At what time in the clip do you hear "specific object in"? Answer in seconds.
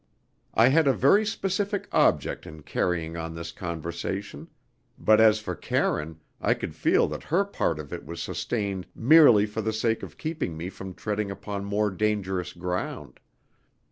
1.27-2.63